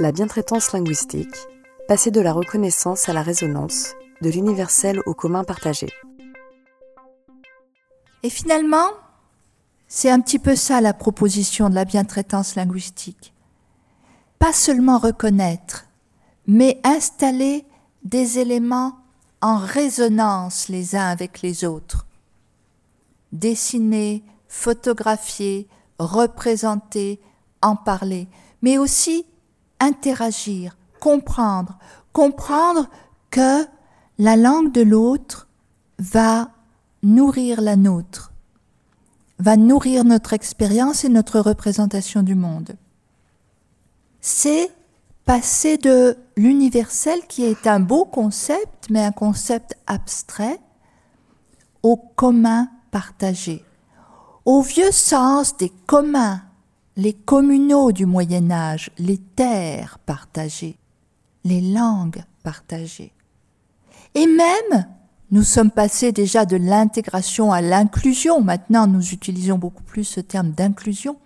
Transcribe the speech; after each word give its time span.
La 0.00 0.12
bientraitance 0.12 0.70
linguistique, 0.70 1.34
passer 1.88 2.12
de 2.12 2.20
la 2.20 2.32
reconnaissance 2.32 3.08
à 3.08 3.12
la 3.12 3.20
résonance, 3.20 3.94
de 4.22 4.30
l'universel 4.30 5.00
au 5.06 5.14
commun 5.14 5.42
partagé. 5.42 5.88
Et 8.22 8.30
finalement, 8.30 8.90
c'est 9.88 10.08
un 10.08 10.20
petit 10.20 10.38
peu 10.38 10.54
ça 10.54 10.80
la 10.80 10.92
proposition 10.92 11.68
de 11.68 11.74
la 11.74 11.84
bientraitance 11.84 12.54
linguistique. 12.54 13.34
Pas 14.38 14.52
seulement 14.52 14.98
reconnaître, 14.98 15.86
mais 16.46 16.80
installer 16.84 17.66
des 18.04 18.38
éléments 18.38 19.00
en 19.40 19.58
résonance 19.58 20.68
les 20.68 20.94
uns 20.94 21.08
avec 21.08 21.42
les 21.42 21.64
autres. 21.64 22.06
Dessiner, 23.32 24.22
photographier, 24.46 25.66
représenter, 25.98 27.20
en 27.62 27.74
parler, 27.74 28.28
mais 28.62 28.78
aussi 28.78 29.26
interagir, 29.80 30.76
comprendre, 31.00 31.78
comprendre 32.12 32.88
que 33.30 33.66
la 34.18 34.36
langue 34.36 34.72
de 34.72 34.82
l'autre 34.82 35.48
va 35.98 36.50
nourrir 37.02 37.60
la 37.60 37.76
nôtre, 37.76 38.32
va 39.38 39.56
nourrir 39.56 40.04
notre 40.04 40.32
expérience 40.32 41.04
et 41.04 41.08
notre 41.08 41.40
représentation 41.40 42.22
du 42.22 42.34
monde. 42.34 42.76
C'est 44.20 44.70
passer 45.24 45.76
de 45.76 46.16
l'universel 46.36 47.20
qui 47.28 47.44
est 47.44 47.66
un 47.66 47.80
beau 47.80 48.04
concept, 48.04 48.88
mais 48.90 49.04
un 49.04 49.12
concept 49.12 49.76
abstrait, 49.86 50.58
au 51.82 51.96
commun 51.96 52.70
partagé, 52.90 53.64
au 54.44 54.62
vieux 54.62 54.90
sens 54.90 55.56
des 55.56 55.70
communs, 55.86 56.42
les 56.98 57.12
communaux 57.12 57.92
du 57.92 58.06
Moyen 58.06 58.50
Âge, 58.50 58.90
les 58.98 59.18
terres 59.18 60.00
partagées, 60.04 60.76
les 61.44 61.60
langues 61.60 62.24
partagées. 62.42 63.12
Et 64.16 64.26
même, 64.26 64.88
nous 65.30 65.44
sommes 65.44 65.70
passés 65.70 66.10
déjà 66.10 66.44
de 66.44 66.56
l'intégration 66.56 67.52
à 67.52 67.60
l'inclusion, 67.60 68.42
maintenant 68.42 68.88
nous 68.88 69.12
utilisons 69.12 69.58
beaucoup 69.58 69.84
plus 69.84 70.02
ce 70.02 70.18
terme 70.18 70.50
d'inclusion, 70.50 71.16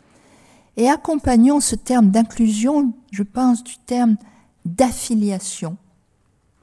et 0.77 0.91
accompagnons 0.91 1.61
ce 1.61 1.75
terme 1.75 2.11
d'inclusion, 2.11 2.93
je 3.11 3.23
pense, 3.23 3.65
du 3.65 3.79
terme 3.79 4.17
d'affiliation, 4.67 5.79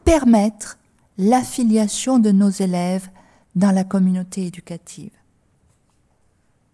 permettre 0.05 0.77
l'affiliation 1.17 2.19
de 2.19 2.29
nos 2.29 2.51
élèves 2.51 3.09
dans 3.55 3.71
la 3.71 3.83
communauté 3.83 4.45
éducative. 4.45 5.11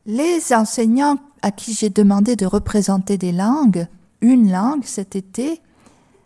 Les 0.05 0.53
enseignants 0.53 1.17
à 1.45 1.51
qui 1.51 1.75
j'ai 1.75 1.91
demandé 1.91 2.35
de 2.35 2.47
représenter 2.47 3.19
des 3.19 3.31
langues, 3.31 3.87
une 4.21 4.51
langue 4.51 4.83
cet 4.83 5.15
été, 5.15 5.61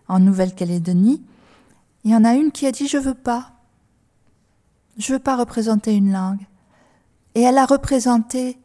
en 0.08 0.18
Nouvelle-Calédonie, 0.18 1.22
il 2.06 2.12
y 2.12 2.16
en 2.16 2.24
a 2.24 2.36
une 2.36 2.54
qui 2.54 2.66
a 2.66 2.72
dit 2.72 2.88
je 2.88 2.98
veux 2.98 3.14
pas. 3.14 3.52
Je 4.98 5.12
veux 5.12 5.20
pas 5.20 5.36
représenter 5.36 5.94
une 5.94 6.14
langue. 6.14 6.48
Et 7.36 7.42
elle 7.42 7.58
a 7.58 7.66
représenté 7.66 8.60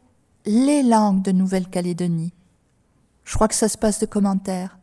les 0.45 0.81
langues 0.81 1.21
de 1.21 1.33
Nouvelle-Calédonie. 1.33 2.31
Je 3.25 3.35
crois 3.35 3.49
que 3.49 3.53
ça 3.53 3.67
se 3.67 3.77
passe 3.77 3.99
de 3.99 4.05
commentaires. 4.05 4.79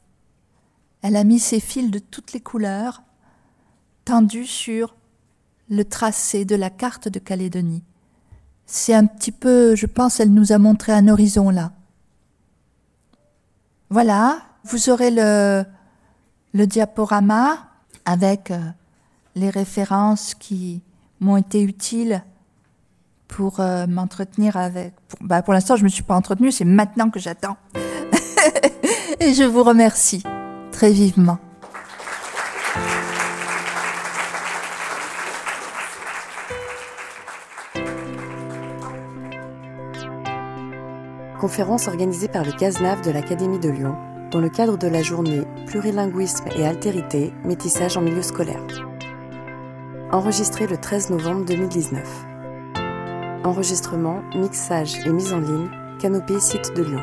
Elle 1.01 1.17
a 1.17 1.25
mis 1.25 1.39
ses 1.39 1.59
fils 1.59 1.91
de 1.91 2.01
toutes 2.01 2.35
les 2.35 2.41
couleurs 2.41 3.03
tendus 4.05 4.45
sur 4.45 4.95
le 5.71 5.87
tracé 5.87 6.45
de 6.45 6.55
la 6.55 6.69
carte 6.69 7.09
de 7.09 7.19
Calédonie 7.19 7.83
c'est 8.67 8.95
un 8.95 9.07
petit 9.07 9.33
peu, 9.33 9.75
je 9.75 9.87
pense, 9.87 10.21
elle 10.21 10.33
nous 10.33 10.53
a 10.53 10.59
montré 10.59 10.93
un 10.93 11.09
horizon 11.09 11.51
là. 11.51 11.73
Voilà, 13.91 14.39
vous 14.65 14.89
aurez 14.89 15.11
le, 15.11 15.65
le 16.55 16.67
diaporama 16.67 17.59
avec 18.05 18.51
euh, 18.51 18.59
les 19.35 19.51
références 19.51 20.35
qui 20.35 20.83
m'ont 21.21 21.37
été 21.37 21.63
utiles 21.63 22.23
pour 23.29 23.61
euh, 23.61 23.87
m'entretenir 23.87 24.57
avec. 24.57 24.95
Bah 25.21 25.43
pour 25.43 25.55
l'instant, 25.55 25.77
je 25.77 25.83
ne 25.83 25.85
me 25.85 25.89
suis 25.89 26.03
pas 26.03 26.15
entretenue, 26.15 26.53
c'est 26.53 26.65
maintenant 26.65 27.11
que 27.11 27.21
j'attends. 27.21 27.57
Et 29.21 29.35
je 29.35 29.45
vous 29.45 29.63
remercie 29.63 30.23
très 30.73 30.91
vivement. 30.91 31.39
Conférence 41.43 41.89
organisée 41.89 42.29
par 42.29 42.45
le 42.45 42.53
CASNAV 42.53 43.03
de 43.03 43.11
l'Académie 43.11 43.59
de 43.59 43.69
Lyon 43.69 43.97
dans 44.31 44.39
le 44.39 44.49
cadre 44.49 44.79
de 44.79 44.87
la 44.87 45.03
journée 45.03 45.43
Plurilinguisme 45.67 46.45
et 46.57 46.65
altérité, 46.65 47.33
métissage 47.43 47.97
en 47.97 48.01
milieu 48.01 48.23
scolaire. 48.23 48.63
Enregistré 50.13 50.69
le 50.69 50.77
13 50.77 51.11
novembre 51.11 51.45
2019. 51.45 52.01
Enregistrement, 53.43 54.23
mixage 54.37 55.05
et 55.05 55.11
mise 55.11 55.33
en 55.33 55.41
ligne, 55.41 55.69
Canopée 56.01 56.39
Site 56.39 56.77
de 56.77 56.85
Lyon. 56.85 57.03